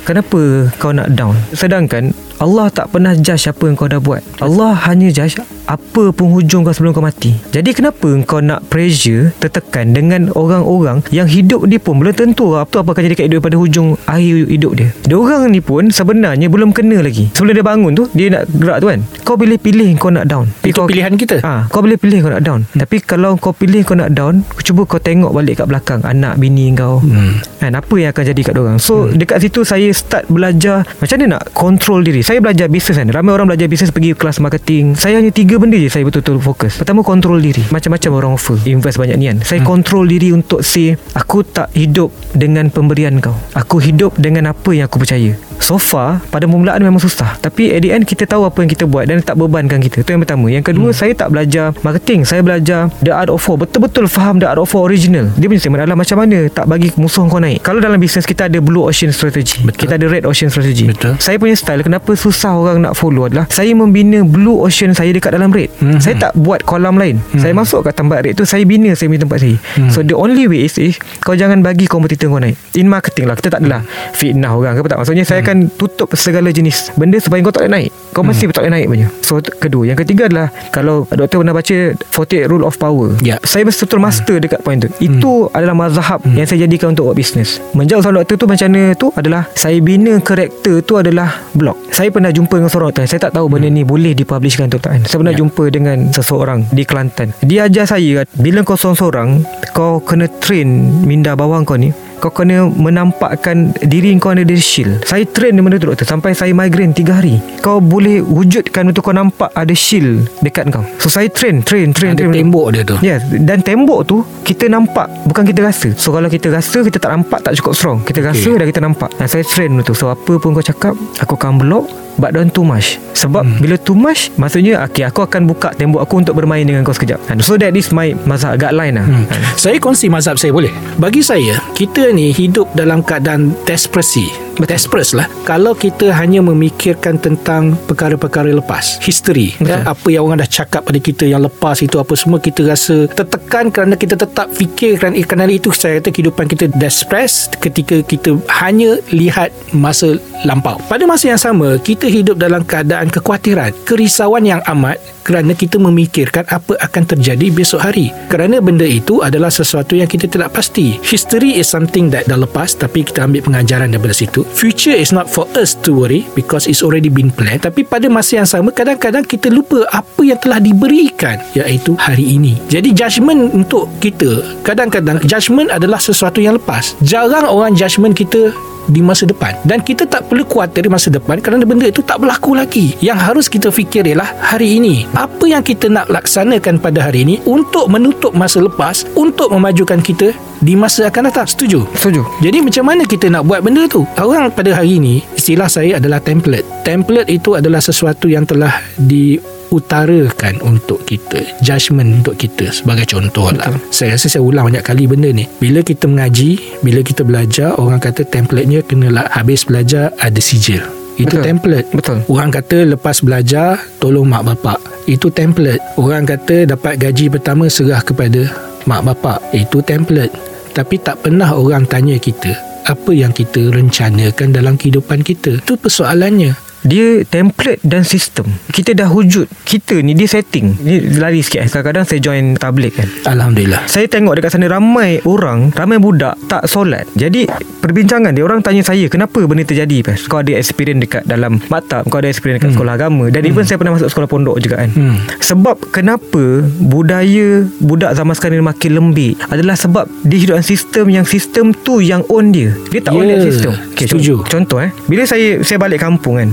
[0.05, 4.75] Kenapa kau nak down Sedangkan Allah tak pernah judge apa yang kau dah buat Allah
[4.85, 7.33] hanya judge apa penghujung kau sebelum kau mati.
[7.49, 12.85] Jadi kenapa kau nak pressure tertekan dengan orang-orang yang hidup dia pun belum tentu apa
[12.85, 14.89] apa akan jadi kat hidup pada hujung akhir hidup dia.
[15.09, 17.33] Dia orang ni pun sebenarnya belum kena lagi.
[17.33, 18.99] Sebelum dia bangun tu dia nak gerak tu kan.
[19.25, 20.45] Kau boleh pilih kau nak down.
[20.61, 21.41] Tapi Itu kau, pilihan kita.
[21.41, 22.61] Ah, kau boleh pilih kau nak down.
[22.69, 22.79] Hmm.
[22.85, 26.69] Tapi kalau kau pilih kau nak down, cuba kau tengok balik kat belakang anak bini
[26.77, 27.01] kau.
[27.01, 27.41] Hmm.
[27.57, 28.77] Kan apa yang akan jadi kat orang.
[28.77, 29.17] So hmm.
[29.17, 32.19] dekat situ saya start belajar macam mana nak control diri.
[32.19, 33.07] Saya belajar bisnes kan.
[33.07, 34.99] Ramai orang belajar bisnes pergi kelas marketing.
[34.99, 36.75] Saya hanya tiga benda je saya betul-betul fokus.
[36.75, 37.63] Pertama control diri.
[37.71, 38.59] Macam-macam orang offer.
[38.67, 39.37] Invest banyak nian.
[39.41, 39.69] Saya hmm.
[39.71, 43.33] control diri untuk say aku tak hidup dengan pemberian kau.
[43.55, 45.31] Aku hidup dengan apa yang aku percaya.
[45.59, 47.39] So far pada permulaan memang susah.
[47.39, 50.03] Tapi at the end kita tahu apa yang kita buat dan tak bebankan kita.
[50.05, 50.47] Itu yang pertama.
[50.51, 50.97] Yang kedua hmm.
[50.97, 52.27] saya tak belajar marketing.
[52.27, 53.57] Saya belajar the art of war.
[53.59, 55.27] Betul-betul faham the art of war original.
[55.39, 57.63] Dia punya statement adalah macam mana tak bagi musuh kau naik.
[57.63, 59.63] Kalau dalam bisnes kita ada blue ocean strategy.
[59.63, 59.87] Betul.
[59.87, 60.85] Kita ada red ocean strategy.
[60.89, 61.17] Betul.
[61.17, 65.33] Saya punya style kenapa susah orang nak follow adalah saya membina blue ocean saya dekat
[65.33, 65.71] dalam red.
[65.79, 66.03] Mhm.
[66.03, 67.21] Saya tak buat kolam lain.
[67.39, 69.55] Saya masuk kat tempat red tu saya bina saya punya tempat saya.
[69.93, 72.57] So the only way is, is kau jangan bagi kompetitor kau naik.
[72.75, 74.99] In marketing lah kita tak adalah fitnah orang ke apa tak.
[75.05, 77.91] Maksudnya saya akan tutup segala jenis benda supaya kau tak boleh naik.
[78.11, 79.07] Kau mesti tak boleh naik punya.
[79.21, 83.13] So kedua, yang ketiga adalah kalau doktor pernah baca 48 rule of power.
[83.21, 83.37] Ya.
[83.45, 84.89] Saya betul-betul master dekat point tu.
[84.97, 87.61] Itu adalah mazhab yang saya jadikan untuk buat bisnes.
[87.77, 91.77] Menjawab soalan doktor tu macam mana tu adalah saya bina karakter tu adalah blog.
[91.91, 93.05] Saya pernah jumpa dengan seorang doktor.
[93.05, 95.05] Saya tak tahu benda ni boleh dipublishkan atau tak.
[95.05, 95.39] Saya pernah Ya.
[95.43, 97.35] jumpa dengan seseorang di Kelantan.
[97.43, 99.43] Dia ajar saya bila kau seorang-seorang
[99.75, 100.65] kau kena train
[101.03, 105.03] minda bawang kau ni kau kena menampakkan diri kau ada di shield.
[105.05, 107.35] Saya train benda tu doktor sampai saya migraine 3 hari.
[107.61, 110.85] Kau boleh wujudkan untuk kau nampak ada shield dekat kau.
[110.99, 112.35] So saya train, train, train, Ada train.
[112.45, 112.95] tembok dia tu.
[113.03, 117.11] Yes Dan tembok tu Kita nampak Bukan kita rasa So kalau kita rasa Kita tak
[117.11, 118.31] nampak Tak cukup strong Kita okay.
[118.33, 121.37] rasa dan kita nampak Dan saya train benda tu So apa pun kau cakap Aku
[121.37, 122.97] akan block But don't too much.
[123.15, 123.59] Sebab hmm.
[123.63, 127.31] bila too much Maksudnya okay, Aku akan buka tembok aku Untuk bermain dengan kau sekejap.
[127.31, 129.05] And So that is my Mazhab guideline lah.
[129.07, 129.23] Hmm.
[129.23, 129.55] hmm.
[129.55, 130.71] Saya kongsi mazhab saya boleh?
[130.99, 134.45] Bagi saya Kita ni hidup dalam keadaan Desperasi.
[134.63, 135.27] Desperate lah.
[135.43, 140.95] Kalau kita hanya memikirkan Tentang perkara-perkara lepas History ya, Apa yang orang dah cakap pada
[140.95, 145.51] kita Yang lepas itu Apa semua kita rasa Tertekan kerana kita tetap fikir Kerana, kerana
[145.51, 150.15] itu saya kata Kehidupan kita desperate Ketika kita hanya Lihat masa
[150.47, 150.79] lampau.
[150.87, 156.45] Pada masa yang sama Kita hidup dalam keadaan kekhawatiran Kerisauan yang amat Kerana kita memikirkan
[156.49, 158.13] Apa akan terjadi besok hari.
[158.29, 161.01] Kerana benda itu adalah sesuatu yang kita tidak pasti.
[161.01, 164.45] History is something that dah lepas Tapi kita ambil pengajaran daripada situ.
[164.45, 167.65] Future is not for us to worry Because it's already been planned.
[167.65, 172.57] Tapi pada masa yang sama Kadang-kadang kita lupa Apa yang telah diberikan Iaitu hari ini.
[172.69, 176.93] Jadi judgement untuk kita Kadang-kadang judgement adalah sesuatu yang lepas.
[177.01, 178.53] Jarang orang judgement kita
[178.89, 179.57] di masa depan.
[179.65, 182.93] Dan kita tak perlu khawatir di masa depan kerana benda itu tak berlaku lagi.
[183.01, 185.05] Yang harus kita fikir ialah hari ini.
[185.17, 190.33] Apa yang kita nak laksanakan pada hari ini untuk menutup masa lepas untuk memajukan kita
[190.61, 191.47] di masa akan datang.
[191.47, 191.85] Setuju?
[191.97, 192.21] Setuju.
[192.41, 194.07] Jadi macam mana kita nak buat benda tu?
[194.17, 196.65] Orang pada hari ini istilah saya adalah template.
[196.81, 199.37] Template itu adalah sesuatu yang telah di
[199.73, 203.71] utarakan untuk kita judgement untuk kita sebagai contoh lah.
[203.89, 205.45] Saya rasa saya ulang banyak kali benda ni.
[205.61, 210.83] Bila kita mengaji bila kita belajar orang kata template-nya kena lah habis belajar ada sijil.
[211.15, 211.43] Itu Betul.
[211.47, 211.87] template.
[211.95, 212.17] Betul.
[212.27, 214.79] Orang kata lepas belajar Tolong mak bapak.
[215.07, 215.79] Itu template.
[215.95, 218.51] Orang kata dapat gaji pertama Serah kepada
[218.83, 219.39] mak bapak.
[219.55, 220.35] Itu template.
[220.75, 222.51] Tapi tak pernah orang tanya kita
[222.83, 225.63] Apa yang kita rencanakan dalam kehidupan kita?
[225.63, 231.41] Itu persoalannya Dia template dan sistem Kita dah wujud Kita ni dia setting Ni lari
[231.41, 231.69] sikit eh.
[231.69, 236.69] Kadang-kadang saya join tablik kan Alhamdulillah Saya tengok dekat sana ramai orang Ramai budak tak
[236.69, 237.49] solat Jadi
[237.81, 240.21] perbincangan dia Orang tanya saya Kenapa benda terjadi pas?
[240.29, 242.77] Kau ada experience dekat dalam maktab Kau ada experience dekat hmm.
[242.77, 243.49] sekolah agama Dan hmm.
[243.49, 245.17] even saya pernah masuk sekolah pondok juga kan Hmm.
[245.41, 251.05] Sebab kenapa Budaya Budak zaman sekarang ni makin lembik Adalah sebab Dia hidup dalam sistem
[251.11, 254.45] Yang sistem tu yang own dia Dia tak own Ya, sistem setuju.
[254.45, 256.49] Contoh eh Bila saya Saya balik kampung kan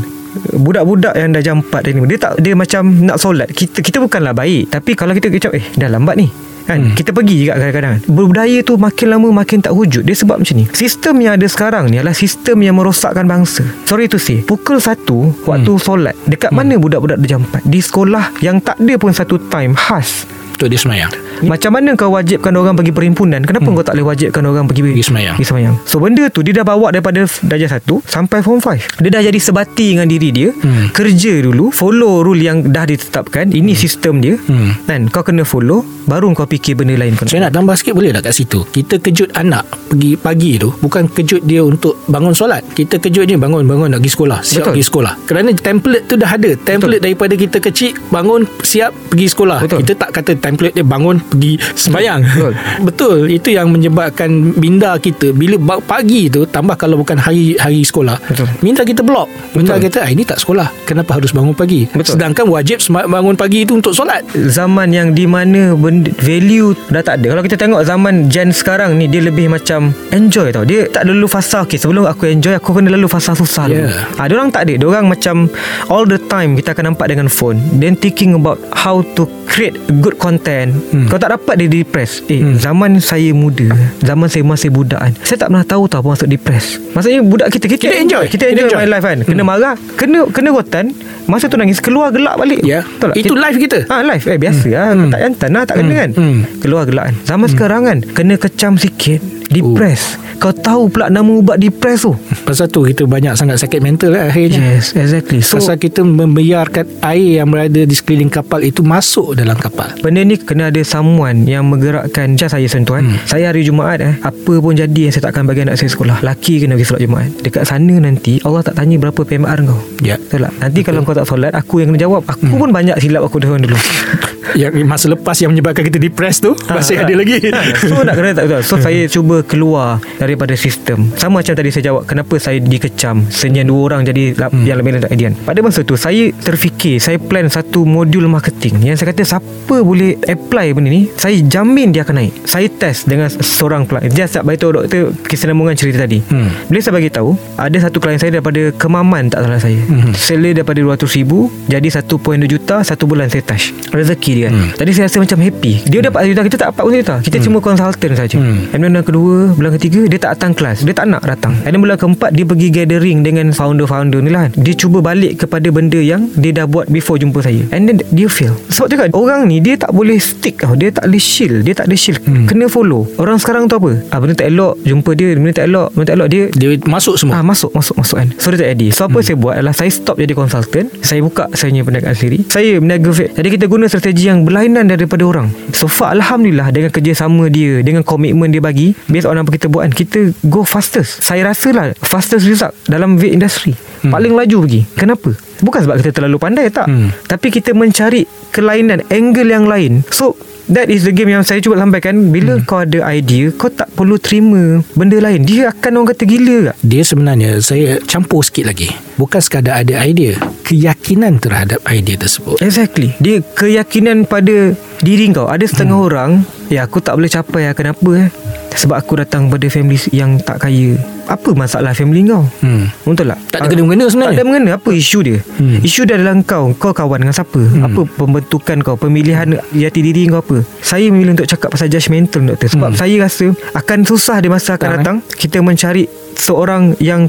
[0.57, 4.33] Budak-budak yang dah jam 4 ni Dia tak Dia macam nak solat Kita kita bukanlah
[4.33, 6.29] baik Tapi kalau kita kecap Eh dah lambat ni
[6.63, 6.79] Kan?
[6.79, 6.95] Hmm.
[6.95, 10.65] Kita pergi juga kadang-kadang Budaya tu makin lama makin tak wujud Dia sebab macam ni
[10.71, 15.03] Sistem yang ada sekarang ni Adalah sistem yang merosakkan bangsa Sorry to say Pukul 1
[15.43, 15.83] Waktu hmm.
[15.83, 16.59] solat Dekat hmm.
[16.63, 20.23] mana budak-budak dia jam 4 Di sekolah Yang tak ada pun satu time khas
[20.55, 21.11] Untuk dia semayang
[21.43, 23.43] Macam mana kau wajibkan orang pergi perhimpunan?
[23.43, 25.35] Kenapa kau tak boleh wajibkan orang pergi Pergi semayang.
[25.39, 25.75] Pergi semayang.
[25.85, 29.39] So benda tu Dia dah bawa daripada Darjah 1 Sampai form 5 Dia dah jadi
[29.39, 30.49] sebati dengan diri dia.
[30.55, 30.95] Hmm.
[30.95, 33.51] Kerja dulu Follow rule yang dah ditetapkan.
[33.51, 34.39] Ini sistem dia.
[34.39, 34.79] Hmm.
[34.87, 37.31] Dan kau kena follow Baru kau fikir benda lain kau nak.
[37.31, 38.59] Saya nak tambah sikit boleh tak kat situ?
[38.71, 42.63] Kita kejut anak Pergi pagi tu Bukan kejut dia untuk bangun solat.
[42.75, 44.39] Kita kejut dia bangun-bangun nak pergi sekolah.
[44.43, 44.73] Siap Betul.
[44.75, 45.13] pergi sekolah.
[45.27, 46.51] Kerana template tu dah ada.
[46.59, 47.07] Template Betul.
[47.11, 49.59] daripada kita kecil Bangun siap pergi sekolah.
[49.65, 49.79] Betul.
[49.85, 52.53] Kita tak kata template dia bangun pergi sembahyang Betul.
[52.93, 54.29] Betul Itu yang menyebabkan
[54.61, 58.49] minda kita Bila pagi tu Tambah kalau bukan hari hari sekolah Betul.
[58.61, 59.89] Minta kita block Minta Betul.
[59.89, 62.21] kita ah, Ini tak sekolah Kenapa harus bangun pagi Betul.
[62.21, 67.23] Sedangkan wajib bangun pagi itu untuk solat zaman yang di mana benda, value dah tak
[67.23, 67.37] ada.
[67.37, 70.65] Kalau kita tengok zaman gen sekarang ni dia lebih macam enjoy tau.
[70.67, 73.69] Dia tak lalu fasa okay, sebelum aku enjoy aku kena lalu fasa susah.
[73.69, 73.93] Yeah.
[74.19, 74.75] Ha, dia orang tak ada.
[74.77, 75.49] Dia orang macam
[75.89, 77.61] all the time kita akan nampak dengan phone.
[77.81, 80.73] Then thinking about how to create good content.
[80.93, 81.09] Hmm.
[81.13, 82.25] Kau tak dapat dia depress.
[82.25, 82.57] Eh, hmm.
[82.57, 83.69] zaman saya muda,
[84.01, 85.13] zaman saya masih budak kan.
[85.21, 86.81] Saya tak pernah tahu tau apa maksud depress.
[86.97, 88.25] Maksudnya budak kita kita, Kita enjoy.
[88.33, 88.81] Kita enjoy, Kita enjoy.
[88.81, 89.19] my life kan.
[89.29, 90.97] Kena marah, kena kena rotan,
[91.29, 92.65] masa tu nangis keluar gelak balik.
[92.65, 92.81] Ya.
[92.81, 93.17] Betul tak?
[93.21, 93.79] Itu live kita.
[93.93, 94.73] Ha live eh biasa hmm.
[94.73, 96.39] lah tak jantan lah tak kena kan Hmm.
[96.65, 99.21] keluar gelak kan zaman sekarang kan kena kecam sikit
[99.53, 102.19] depress kau tahu pula nama ubat depress tu?
[102.43, 104.75] Pasal tu kita banyak sangat sakit mental lah akhirnya.
[104.75, 105.39] Yes exactly.
[105.39, 109.95] So Pasal kita membiarkan air yang berada di sekeliling kapal itu masuk dalam kapal.
[110.03, 113.23] Benda ni kena ada someone yang menggerakkan Macam saya sentuh kan hmm.
[113.23, 116.75] Saya hari Jumaat eh Apa pun jadi Saya takkan bagi anak saya sekolah Laki kena
[116.75, 117.31] pergi solat Jumaat.
[117.39, 119.79] Dekat sana nanti Allah tak tanya berapa PMR kau.
[120.03, 120.19] Ya.
[120.19, 120.53] Betul tak?
[120.59, 122.27] Nanti kalau kau tak solat Aku yang kena jawab.
[122.27, 122.59] Aku Hmm.
[122.59, 123.79] pun banyak silap aku dahulu dulu
[124.59, 127.41] Yang masa lepas yang menyebabkan kita depressed tu masih Ha, ada lagi.
[127.89, 131.09] So nak kena tak So saya cuba keluar Daripada sistem.
[131.17, 133.27] Sama macam tadi saya jawab Kenapa saya dikecam?
[133.33, 134.65] Senyap dua orang jadi hmm.
[134.67, 138.83] Yang lebih tak idean Pada masa tu Saya terfikir Saya plan satu modul marketing.
[138.85, 142.33] Yang saya kata Siapa boleh apply benda ni Saya jamin dia akan naik.
[142.45, 146.21] Saya test dengan seorang pelak Dia tak beritahu doktor Kesenambungan cerita tadi.
[146.29, 146.51] Hmm.
[146.69, 149.81] Bila saya bagi tahu Ada satu klien saya daripada Kemaman tak salah saya.
[149.89, 150.13] Hmm.
[150.13, 153.73] Seller daripada 200 ribu Jadi 1.2 juta Satu bulan saya touch.
[153.91, 154.69] Rezeki dia Hmm.
[154.77, 157.37] Jadi saya rasa macam happy Dia dapat 1 juta Kita tak dapat 1 juta Kita
[157.41, 158.37] cuma consultant saja.
[158.37, 158.69] Hmm.
[158.75, 161.73] And then bulan kedua Bulan ketiga Dia tak datang kelas Dia tak nak datang And
[161.73, 165.97] then bulan keempat Dia pergi gathering Dengan founder-founder ni lah Dia cuba balik kepada benda
[165.97, 169.63] yang Dia dah buat before jumpa saya And then dia fail Sebab kan Orang ni
[169.65, 172.47] dia tak boleh stick tau Dia tak boleh shield Dia tak ada shield Hmm.
[172.47, 175.89] Kena follow Orang sekarang tu apa ah, Benda tak elok Jumpa dia Benda tak elok
[175.97, 177.41] Benda tak elok Dia Dia masuk semua.
[177.41, 178.29] Ah masuk masuk masuk kan.
[178.37, 178.91] So dia tak edit.
[178.93, 179.27] So apa hmm.
[179.27, 180.87] saya buat adalah saya stop jadi consultant.
[181.01, 182.39] Saya buka saya punya perniagaan sendiri.
[182.49, 183.33] Saya berniaga vape.
[183.33, 185.51] Jadi kita guna strategi yang berlainan daripada orang.
[185.75, 189.91] So far alhamdulillah dengan kerjasama dia, dengan komitmen dia bagi, based on apa kita buat
[189.91, 191.21] kan, kita go fastest.
[191.21, 193.75] Saya rasa lah fastest result dalam vape industry.
[194.03, 194.15] Hmm.
[194.15, 194.83] Paling laju pergi.
[194.95, 195.31] Kenapa?
[195.63, 196.87] Bukan sebab kita terlalu pandai tak.
[196.87, 197.11] Hmm.
[197.27, 200.03] Tapi kita mencari kelainan, angle yang lain.
[200.11, 200.35] So
[200.73, 202.65] That is the game yang saya cuba sampaikan Bila hmm.
[202.65, 206.77] kau ada idea Kau tak perlu terima Benda lain Dia akan orang kata gila tak
[206.81, 208.89] Dia sebenarnya saya campur sikit lagi.
[209.21, 212.57] Bukan sekadar ada idea, keyakinan terhadap idea tersebut.
[212.65, 214.73] Exactly Dia keyakinan pada
[215.05, 216.09] diri kau Ada setengah hmm.
[216.09, 216.31] orang
[216.73, 218.33] Ya aku tak boleh capai lah Kenapa eh
[218.73, 220.97] Sebab aku datang pada family yang tak kaya.
[221.29, 222.43] Apa masalah family kau?
[222.61, 222.91] Hmm.
[223.07, 223.39] Betul tak?
[223.53, 224.33] Tak ada kena-mengena sebenarnya.
[224.33, 224.71] Tak ada mengena.
[224.75, 225.39] Apa isu dia?
[225.57, 225.79] Hmm.
[225.81, 226.75] Isu dia adalah kau.
[226.75, 227.61] Kau kawan dengan siapa?
[227.79, 228.97] Apa pembentukan kau?
[228.99, 230.67] Pemilihan jati diri kau apa?
[230.83, 232.69] Saya memilih untuk cakap pasal judgmental doktor.
[232.69, 232.99] Sebab Hmm.
[232.99, 236.05] saya rasa Akan susah di masa akan Datang, datang Kita mencari
[236.35, 237.29] Seorang yang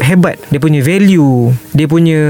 [0.00, 0.38] hebat.
[0.48, 2.20] Dia punya value dia punya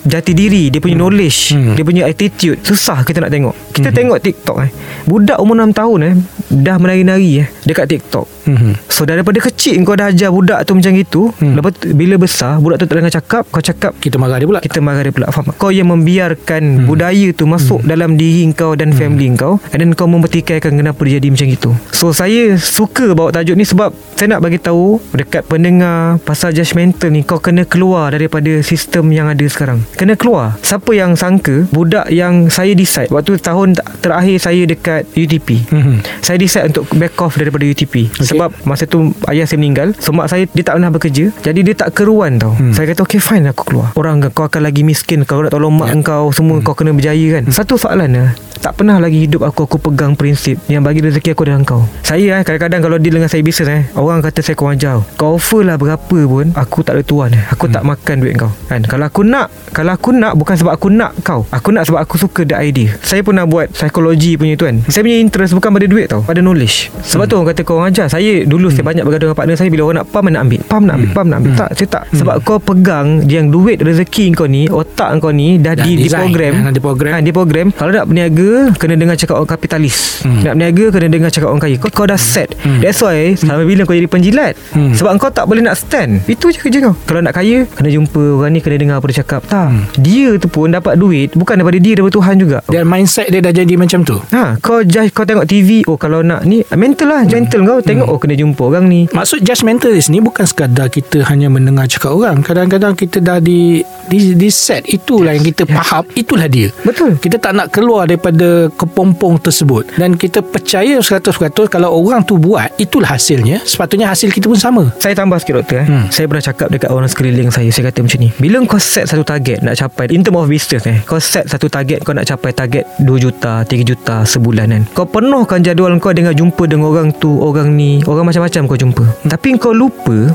[0.00, 1.74] jati diri dia punya knowledge Hmm.
[1.74, 2.60] dia punya attitude.
[2.62, 3.54] Susah kita nak tengok.
[3.72, 3.96] Kita Hmm.
[3.96, 4.70] tengok TikTok eh.
[5.04, 6.14] Budak umur 6 tahun eh
[6.48, 8.72] dah menari-nari eh dekat TikTok Hmm.
[8.88, 11.54] So daripada kecil kau dah ajar budak tu macam itu hmm.
[11.60, 14.60] Lepas tu bila besar Budak tu tak dengar cakap Kau cakap Kita marah dia pula.
[14.64, 15.52] kita marah dia pula Faham?
[15.54, 16.86] Kau yang membiarkan hmm.
[16.88, 17.88] budaya tu Masuk hmm.
[17.88, 18.98] dalam diri kau Dan hmm.
[18.98, 23.28] family kau And then kau mempertikaikan Kenapa dia jadi macam itu So saya suka bawa
[23.34, 28.16] tajuk ni Sebab saya nak bagi tahu Dekat pendengar Pasal judgmental ni Kau kena keluar
[28.16, 33.36] Daripada sistem yang ada sekarang Kena keluar Siapa yang sangka Budak yang saya decide Waktu
[33.40, 36.00] tahun terakhir saya dekat UTP Hmm.
[36.22, 38.24] saya decide untuk back off daripada UTP okay.
[38.38, 41.74] Sebab masa tu ayah saya meninggal So mak saya dia tak pernah bekerja Jadi dia
[41.74, 42.70] tak keruan tau Hmm.
[42.70, 42.74] hmm.
[42.74, 45.90] Saya kata okay fine aku keluar Orang kau akan lagi miskin Kau nak tolong mak
[45.92, 46.00] yeah.
[46.00, 46.64] kau Semua hmm.
[46.64, 50.58] kau kena berjaya kan Satu soalan lah tak pernah lagi hidup aku Aku pegang prinsip
[50.66, 53.82] Yang bagi rezeki aku dalam kau Saya eh Kadang-kadang kalau deal dengan saya bisnes eh
[53.94, 57.44] Orang kata saya kurang ajar Kau offer lah berapa pun Aku tak ada tuan eh
[57.54, 57.74] Aku hmm.
[57.78, 58.82] tak makan duit kau kan?
[58.82, 62.18] Kalau aku nak Kalau aku nak Bukan sebab aku nak kau Aku nak sebab aku
[62.18, 65.86] suka the idea Saya pernah buat Psikologi punya tu kan Saya punya interest Bukan pada
[65.86, 67.30] duit tau Pada knowledge Sebab hmm.
[67.30, 69.70] tu orang kata kau orang ajar Saya Saya dulu saya banyak bergaduh dengan partner saya
[69.72, 70.60] Bila orang nak pam nak ambil.
[70.68, 71.52] Pam nak ambil Pam nak ambil.
[71.56, 72.02] Tak saya tak.
[72.12, 76.04] Sebab kau pegang Yang duit rezeki kau ni Otak kau ni Dah, Dah di, di
[76.04, 76.28] design.
[76.28, 77.10] program Dah diprogram.
[77.10, 79.96] ha, Di program Kalau nak berniaga Kena dengar cakap orang kapitalis.
[80.26, 81.76] Nak berniaga Kena dengar cakap orang kaya.
[81.80, 82.52] Kau, kau dah set.
[82.78, 86.20] That's why Sampai bila kau jadi penjilat Sebab kau tak boleh nak stand.
[86.28, 86.94] Itu je kerja kau.
[87.08, 89.40] Kalau nak kaya Kena jumpa orang ni Kena dengar apa dia cakap.
[89.48, 89.72] Tak.
[89.96, 92.58] Dia tu pun dapat duit Bukan daripada dia Daripada Tuhan juga.
[92.68, 94.20] Dan mindset dia dah jadi macam tu?
[94.28, 97.78] Ha, kau judge kau tengok TV Oh kalau nak ni Mental lah Gentle kau.
[97.80, 102.16] Tengok oh kena jumpa orang ni Maksud judgmentalist ni bukan sekadar kita hanya mendengar cakap
[102.16, 102.40] orang.
[102.40, 106.72] Kadang-kadang kita dah di di, di set itulah yang kita faham, itulah dia.
[106.80, 107.20] Betul.
[107.20, 111.20] Kita tak nak keluar daripada kepompong tersebut dan kita percaya 100%
[111.68, 113.60] kalau orang tu buat itulah hasilnya.
[113.68, 114.88] Sepatutnya hasil kita pun sama.
[114.96, 115.86] Saya tambah sikit doktor eh.
[115.86, 116.06] Hmm.
[116.08, 119.24] Saya pernah cakap dekat orang sekeliling saya Saya kata macam ni Bila kau set satu
[119.26, 122.54] target Nak capai In term of business eh Kau set satu target Kau nak capai
[122.54, 127.08] target 2 juta 3 juta sebulan kan Kau penuhkan jadual kau Dengan jumpa dengan orang
[127.16, 129.04] tu Orang ni Orang macam-macam kau jumpa.
[129.26, 130.30] Tapi kau lupa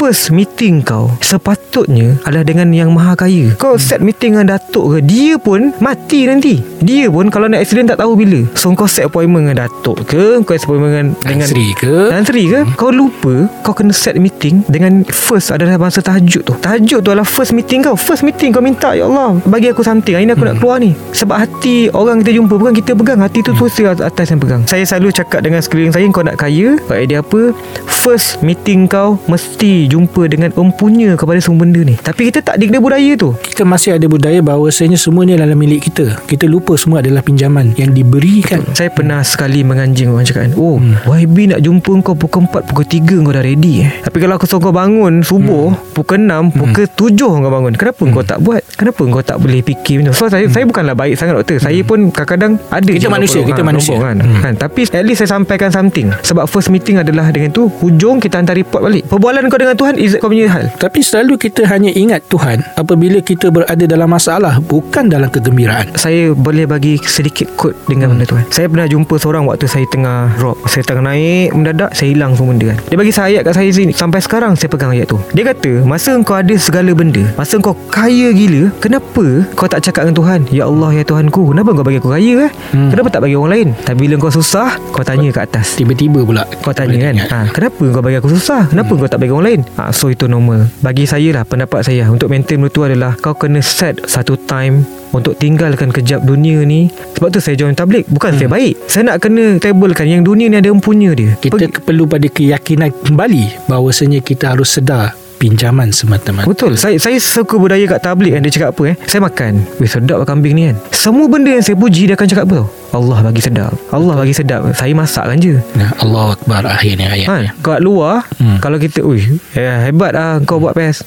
[0.00, 3.52] First meeting kau Sepatutnya Adalah dengan yang maha kaya.
[3.60, 6.56] Kau set meeting dengan Datuk ke Dia pun Mati nanti.
[6.80, 8.40] Dia pun Kalau nak accident tak tahu bila.
[8.56, 12.08] So kau set appointment dengan Datuk ke Kau set appointment dengan, dengan Sri ke?
[12.08, 12.64] Dan Sri ke?
[12.80, 16.56] Kau lupa Kau kena set meeting Dengan first adalah masa tahajud tu.
[16.56, 17.92] Tahajud tu adalah first meeting kau.
[17.92, 20.16] First meeting kau minta Ya Allah Bagi aku something.
[20.16, 20.96] Hari ni aku nak keluar ni.
[21.12, 23.20] Sebab hati Orang kita jumpa Bukan kita pegang.
[23.20, 24.64] Hati tu terus dia atas yang pegang.
[24.64, 27.52] Saya selalu cakap dengan sekeliling saya Kau nak kaya Kau idea apa?
[27.84, 32.78] First meeting kau Mesti jumpa dengan empunya Kepada semua benda ni Tapi kita tak dikena
[32.78, 36.20] budaya tu Kita masih ada budaya bahawasanya semua ni adalah milik kita.
[36.28, 38.62] Kita lupa semua adalah pinjaman yang diberikan.
[38.76, 41.08] Saya pernah sekali menganjing orang cakap kan Oh hmm.
[41.08, 44.46] YB nak jumpa kau pukul 4 Pukul 3 kau dah ready eh Tapi kalau aku
[44.48, 45.96] suruh kau bangun Subuh hmm.
[45.96, 48.12] Pukul 6 Pukul 7 kau bangun Kenapa hmm.
[48.12, 50.04] kau tak buat Kenapa kau tak boleh fikir?
[50.12, 50.54] So saya, hmm.
[50.54, 53.96] saya bukanlah baik sangat doktor Saya pun kadang-kadang Ada Kita manusia, kita ha, manusia.
[53.96, 54.16] Kan.
[54.20, 54.40] Hmm.
[54.40, 58.40] kan Tapi at least saya sampaikan something Sebab first meeting adalah Dengan tu Hujung kita
[58.40, 61.88] hantar report balik Perbualan kau dengan Tuhan Is kau punya hal Tapi selalu kita hanya
[61.88, 65.96] ingat Tuhan apabila kita berada dalam masalah bukan dalam kegembiraan.
[65.96, 68.44] saya boleh bagi sedikit kod dengan benda tu kan.
[68.52, 70.60] Saya pernah jumpa seorang waktu saya tengah drop.
[70.68, 72.78] Saya tengah naik mendadak saya hilang semua benda kan.
[72.92, 73.92] Dia bagi saya ayat kat saya sini.
[73.96, 75.16] Sampai sekarang saya pegang ayat tu.
[75.32, 79.24] Dia kata, masa kau ada segala benda, masa kau kaya gila, kenapa
[79.56, 80.40] kau tak cakap dengan Tuhan?
[80.52, 82.52] Ya Allah ya Tuhanku, kenapa kau bagi aku kaya eh?
[82.74, 82.90] Hmm.
[82.92, 83.68] Kenapa tak bagi orang lain?
[83.86, 85.70] Tapi bila kau susah, kau tanya kat atas.
[85.78, 89.00] Tiba-tiba pula Kau tanya kan ha, Kenapa kau bagi aku susah Kenapa hmm.
[89.00, 90.70] kau tak bagi orang lain ha, So itu normal.
[90.80, 94.82] Bagi saya lah Pendapat saya Untuk maintain benda tu adalah Kau kena set Satu time
[95.10, 96.86] untuk tinggalkan kejap dunia ni.
[97.18, 98.38] Sebab tu saya join tablik Bukan hmm.
[98.38, 98.74] saya baik.
[98.86, 101.34] Saya nak kena tablekan Yang dunia ni ada empunya dia.
[101.34, 106.46] Kita Pergi- perlu pada keyakinan kembali bahawasanya kita harus sedar pinjaman semata-mata.
[106.46, 106.78] Betul.
[106.78, 108.96] Saya, saya suka budaya kat tablik kan Dia cakap apa eh?
[109.10, 109.66] Saya makan.
[109.82, 110.76] Weh sedap lah kambing ni kan.
[110.94, 113.70] Semua benda yang saya puji Dia akan cakap apa tau Allah bagi sedap.
[113.90, 114.66] Allah bagi sedap.
[114.74, 115.62] Saya masakkan je.
[115.78, 117.26] Nah, Allah Akbar akhirnya ayat.
[117.26, 118.56] Kan Kat luar Hmm.
[118.58, 119.20] Kalau kita Ui
[119.52, 121.04] eh, Hebat lah Kau buat PES.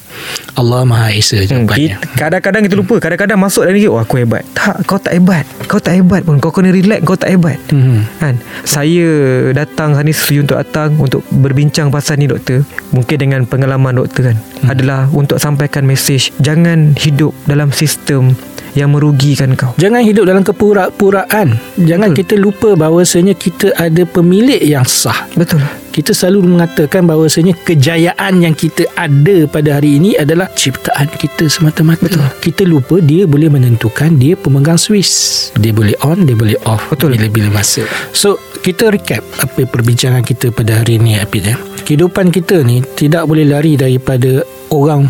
[0.54, 1.98] Allah Maha Esa Hmm, jawapannya.
[2.14, 2.96] kadang-kadang kita lupa.
[2.96, 4.46] Kadang-kadang masuk dalam Oh aku hebat.
[4.54, 5.44] Tak kau tak hebat.
[5.66, 6.38] Kau tak hebat pun.
[6.38, 7.58] Kau kena relax Kau tak hebat.
[7.68, 8.06] Hmm.
[8.16, 8.38] kan?
[8.62, 9.06] Saya
[9.52, 12.62] datang hari ni Setuju untuk datang Untuk berbincang pasal ni doktor.
[12.90, 14.36] Mungkin dengan pengalaman doktor kan?
[14.62, 14.72] Hmm.
[14.72, 18.32] Adalah untuk sampaikan mesej Jangan hidup dalam sistem
[18.74, 21.58] Yang merugikan kau Jangan hidup dalam kepura-puraan.
[21.78, 22.18] Jangan Betul.
[22.22, 25.30] kita lupa bahawasanya kita ada pemilik yang sah.
[25.38, 25.62] Betul
[25.94, 32.10] Kita selalu mengatakan bahawasanya kejayaan yang kita ada pada hari ini adalah ciptaan kita semata-mata.
[32.10, 32.26] Betul.
[32.42, 35.54] Kita lupa dia boleh menentukan dia pemegang Swiss.
[35.54, 36.90] Dia boleh on, dia boleh off.
[36.90, 37.14] Betul.
[37.14, 37.86] Bila-bila masa.
[38.10, 41.46] So, kita recap apa perbincangan kita pada hari ini, Apit.
[41.46, 41.54] Ya.
[41.86, 44.42] Kehidupan kita ni tidak boleh lari daripada
[44.74, 45.06] orang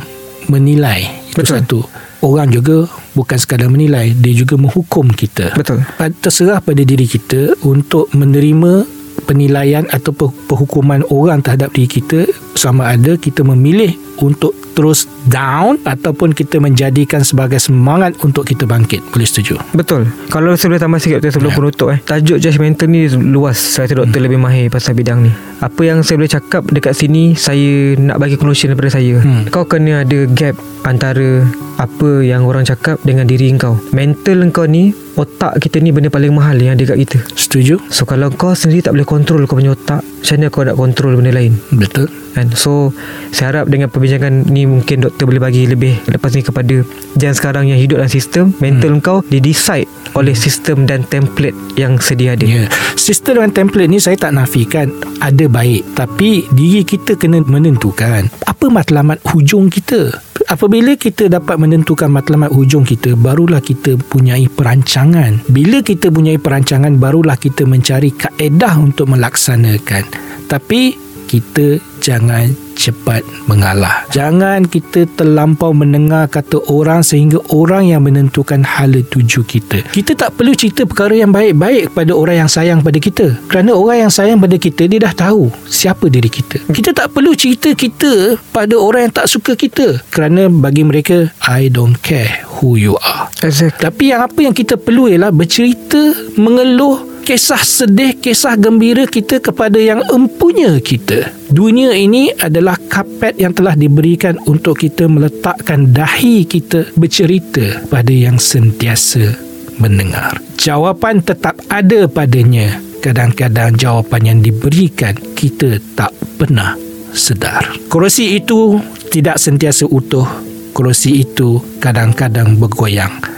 [0.53, 1.25] menilai.
[1.33, 1.57] Itu Betul.
[1.65, 2.04] satu.
[2.25, 5.53] Orang juga bukan sekadar menilai, dia juga menghukum kita.
[5.53, 5.85] Betul
[6.25, 8.89] terserah pada diri kita untuk menerima
[9.29, 12.25] penilaian atau pe- perhukuman orang terhadap diri kita
[12.57, 19.01] sama ada kita memilih untuk terus down ataupun kita menjadikan sebagai semangat untuk kita bangkit.
[19.15, 19.55] Boleh setuju?
[19.71, 20.11] Betul.
[20.29, 21.57] Kalau saya boleh tambah sikit doktor Sebelum Ya.
[21.57, 23.55] penutup eh Tajuk judgemental ni luas.
[23.55, 25.31] Saya rasa doktor lebih mahir Pasal bidang ni.
[25.63, 29.23] Apa yang saya boleh cakap Dekat sini Saya nak bagi conclusion daripada saya.
[29.23, 29.47] Hmm.
[29.49, 31.47] Kau kena ada gap Antara
[31.79, 33.79] Apa yang orang cakap Dengan diri kau.
[33.95, 37.19] Mental kau ni Otak kita ni Benda paling mahal Yang ada kat kita.
[37.39, 37.79] Setuju?
[37.95, 41.13] So kalau kau sendiri tak boleh kontrol kau punya otak Macam mana kau nak kontrol
[41.15, 41.55] benda lain?
[41.71, 42.51] Betul kan.
[42.59, 42.91] So
[43.31, 46.83] saya harap dengan perbincangan ni mungkin doktor boleh bagi lebih lepas ni kepada
[47.15, 49.03] jangan sekarang yang hidup dalam sistem mental hmm.
[49.03, 49.87] kau didecide
[50.19, 52.47] oleh sistem dan template yang sedia ada.
[52.47, 52.67] Ya,
[52.99, 54.91] sistem dan template ni saya tak nafikan
[55.23, 60.11] ada baik tapi diri kita kena menentukan apa matlamat hujung kita.
[60.45, 65.41] apabila kita dapat menentukan matlamat hujung kita barulah kita punyai perancangan.
[65.49, 70.05] Bila kita punyai perancangan barulah kita mencari kaedah untuk melaksanakan.
[70.45, 70.95] Tapi
[71.25, 74.05] kita jangan cepat mengalah.
[74.13, 79.81] Jangan kita terlampau mendengar kata orang sehingga orang yang menentukan hala tuju kita.
[79.89, 83.41] Kita tak perlu cerita perkara yang baik-baik kepada orang yang sayang pada kita.
[83.49, 86.61] Kerana orang yang sayang pada kita, dia dah tahu siapa diri kita.
[86.69, 90.05] Kita tak perlu cerita kita pada orang yang tak suka kita.
[90.13, 93.33] Kerana bagi mereka, I don't care who you are.
[93.41, 93.81] Exactly.
[93.81, 99.81] Tapi yang apa yang kita perlu ialah bercerita, mengeluh, kisah sedih, kisah gembira kita kepada
[99.81, 101.33] yang empunya kita.
[101.49, 108.37] Dunia ini adalah kapet yang telah diberikan untuk kita meletakkan dahi kita bercerita pada yang
[108.37, 109.33] sentiasa
[109.81, 110.37] mendengar.
[110.61, 112.77] Jawapan tetap ada padanya.
[113.01, 116.77] Kadang-kadang jawapan yang diberikan kita tak pernah
[117.13, 117.73] sedar.
[117.89, 120.25] Kerusi itu tidak sentiasa utuh.
[120.73, 123.34] Kerusi itu kadang-kadang bergoyang.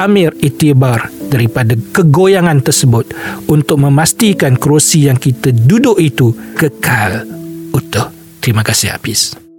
[0.00, 3.12] Amir itibar daripada kegoyangan tersebut
[3.52, 7.28] untuk memastikan kerusi yang kita duduk itu kekal
[7.76, 8.08] utuh.
[8.40, 9.49] Terima kasih Hafiz.